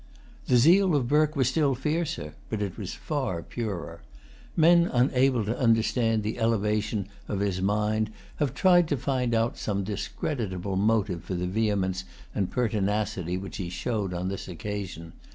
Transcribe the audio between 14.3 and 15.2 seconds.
occasion.